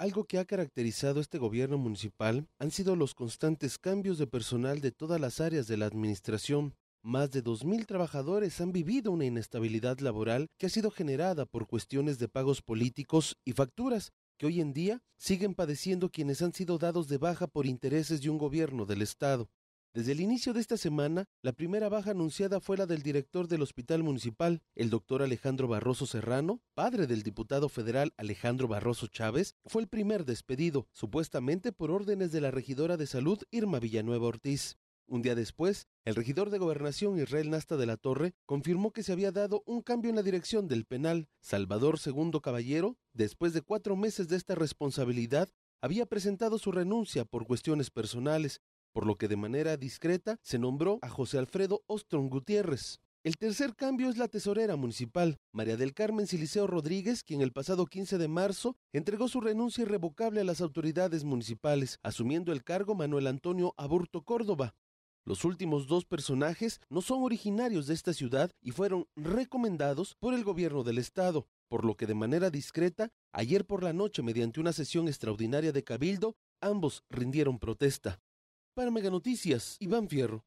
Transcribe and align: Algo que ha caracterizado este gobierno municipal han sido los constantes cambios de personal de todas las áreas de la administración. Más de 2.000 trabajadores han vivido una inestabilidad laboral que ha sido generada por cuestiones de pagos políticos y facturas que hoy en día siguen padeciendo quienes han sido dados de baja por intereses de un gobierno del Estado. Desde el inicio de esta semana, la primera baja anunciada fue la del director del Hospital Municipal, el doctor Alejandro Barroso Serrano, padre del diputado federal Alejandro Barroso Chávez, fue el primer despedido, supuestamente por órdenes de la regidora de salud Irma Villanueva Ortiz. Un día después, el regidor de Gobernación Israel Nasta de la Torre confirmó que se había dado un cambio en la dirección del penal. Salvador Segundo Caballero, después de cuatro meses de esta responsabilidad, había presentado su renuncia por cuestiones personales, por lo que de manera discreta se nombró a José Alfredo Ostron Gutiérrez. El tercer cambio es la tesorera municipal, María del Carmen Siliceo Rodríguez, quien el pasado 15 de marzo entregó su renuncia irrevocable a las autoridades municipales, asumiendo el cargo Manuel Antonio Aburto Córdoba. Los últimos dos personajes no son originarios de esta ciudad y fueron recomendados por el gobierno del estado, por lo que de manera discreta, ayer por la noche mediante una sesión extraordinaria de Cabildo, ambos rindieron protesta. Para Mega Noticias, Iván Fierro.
Algo 0.00 0.26
que 0.26 0.38
ha 0.38 0.44
caracterizado 0.44 1.18
este 1.18 1.38
gobierno 1.38 1.76
municipal 1.76 2.46
han 2.60 2.70
sido 2.70 2.94
los 2.94 3.16
constantes 3.16 3.78
cambios 3.78 4.16
de 4.18 4.28
personal 4.28 4.80
de 4.80 4.92
todas 4.92 5.20
las 5.20 5.40
áreas 5.40 5.66
de 5.66 5.76
la 5.76 5.86
administración. 5.86 6.76
Más 7.02 7.32
de 7.32 7.42
2.000 7.42 7.84
trabajadores 7.84 8.60
han 8.60 8.70
vivido 8.70 9.10
una 9.10 9.24
inestabilidad 9.24 9.98
laboral 9.98 10.46
que 10.56 10.66
ha 10.66 10.68
sido 10.68 10.92
generada 10.92 11.46
por 11.46 11.66
cuestiones 11.66 12.20
de 12.20 12.28
pagos 12.28 12.62
políticos 12.62 13.38
y 13.44 13.54
facturas 13.54 14.12
que 14.36 14.46
hoy 14.46 14.60
en 14.60 14.72
día 14.72 15.02
siguen 15.16 15.56
padeciendo 15.56 16.12
quienes 16.12 16.42
han 16.42 16.52
sido 16.52 16.78
dados 16.78 17.08
de 17.08 17.18
baja 17.18 17.48
por 17.48 17.66
intereses 17.66 18.22
de 18.22 18.30
un 18.30 18.38
gobierno 18.38 18.86
del 18.86 19.02
Estado. 19.02 19.50
Desde 19.94 20.12
el 20.12 20.20
inicio 20.20 20.52
de 20.52 20.60
esta 20.60 20.76
semana, 20.76 21.24
la 21.42 21.52
primera 21.52 21.88
baja 21.88 22.10
anunciada 22.10 22.60
fue 22.60 22.76
la 22.76 22.84
del 22.84 23.02
director 23.02 23.48
del 23.48 23.62
Hospital 23.62 24.02
Municipal, 24.02 24.60
el 24.74 24.90
doctor 24.90 25.22
Alejandro 25.22 25.66
Barroso 25.66 26.06
Serrano, 26.06 26.60
padre 26.74 27.06
del 27.06 27.22
diputado 27.22 27.70
federal 27.70 28.12
Alejandro 28.18 28.68
Barroso 28.68 29.06
Chávez, 29.06 29.54
fue 29.64 29.80
el 29.80 29.88
primer 29.88 30.26
despedido, 30.26 30.86
supuestamente 30.92 31.72
por 31.72 31.90
órdenes 31.90 32.32
de 32.32 32.42
la 32.42 32.50
regidora 32.50 32.98
de 32.98 33.06
salud 33.06 33.42
Irma 33.50 33.78
Villanueva 33.80 34.26
Ortiz. 34.26 34.76
Un 35.06 35.22
día 35.22 35.34
después, 35.34 35.88
el 36.04 36.16
regidor 36.16 36.50
de 36.50 36.58
Gobernación 36.58 37.18
Israel 37.18 37.48
Nasta 37.48 37.78
de 37.78 37.86
la 37.86 37.96
Torre 37.96 38.34
confirmó 38.44 38.92
que 38.92 39.02
se 39.02 39.12
había 39.12 39.32
dado 39.32 39.62
un 39.64 39.80
cambio 39.80 40.10
en 40.10 40.16
la 40.16 40.22
dirección 40.22 40.68
del 40.68 40.84
penal. 40.84 41.28
Salvador 41.40 41.98
Segundo 41.98 42.42
Caballero, 42.42 42.98
después 43.14 43.54
de 43.54 43.62
cuatro 43.62 43.96
meses 43.96 44.28
de 44.28 44.36
esta 44.36 44.54
responsabilidad, 44.54 45.48
había 45.80 46.04
presentado 46.04 46.58
su 46.58 46.72
renuncia 46.72 47.24
por 47.24 47.46
cuestiones 47.46 47.90
personales, 47.90 48.60
por 48.92 49.06
lo 49.06 49.16
que 49.16 49.28
de 49.28 49.36
manera 49.36 49.76
discreta 49.76 50.38
se 50.42 50.58
nombró 50.58 50.98
a 51.02 51.08
José 51.08 51.38
Alfredo 51.38 51.82
Ostron 51.86 52.28
Gutiérrez. 52.28 53.00
El 53.24 53.36
tercer 53.36 53.74
cambio 53.74 54.08
es 54.08 54.16
la 54.16 54.28
tesorera 54.28 54.76
municipal, 54.76 55.38
María 55.52 55.76
del 55.76 55.92
Carmen 55.92 56.26
Siliceo 56.26 56.66
Rodríguez, 56.66 57.24
quien 57.24 57.40
el 57.40 57.52
pasado 57.52 57.86
15 57.86 58.16
de 58.16 58.28
marzo 58.28 58.76
entregó 58.92 59.28
su 59.28 59.40
renuncia 59.40 59.82
irrevocable 59.82 60.40
a 60.40 60.44
las 60.44 60.60
autoridades 60.60 61.24
municipales, 61.24 61.98
asumiendo 62.02 62.52
el 62.52 62.62
cargo 62.62 62.94
Manuel 62.94 63.26
Antonio 63.26 63.74
Aburto 63.76 64.22
Córdoba. 64.22 64.74
Los 65.24 65.44
últimos 65.44 65.88
dos 65.88 66.06
personajes 66.06 66.80
no 66.88 67.02
son 67.02 67.22
originarios 67.22 67.86
de 67.86 67.94
esta 67.94 68.14
ciudad 68.14 68.50
y 68.62 68.70
fueron 68.70 69.06
recomendados 69.14 70.14
por 70.14 70.32
el 70.32 70.42
gobierno 70.42 70.84
del 70.84 70.96
estado, 70.96 71.46
por 71.68 71.84
lo 71.84 71.96
que 71.96 72.06
de 72.06 72.14
manera 72.14 72.48
discreta, 72.48 73.10
ayer 73.32 73.66
por 73.66 73.82
la 73.82 73.92
noche 73.92 74.22
mediante 74.22 74.58
una 74.58 74.72
sesión 74.72 75.06
extraordinaria 75.06 75.72
de 75.72 75.84
Cabildo, 75.84 76.36
ambos 76.62 77.04
rindieron 77.10 77.58
protesta. 77.58 78.20
Para 78.78 78.92
Mega 78.92 79.10
Noticias, 79.10 79.76
Iván 79.80 80.08
Fierro. 80.08 80.44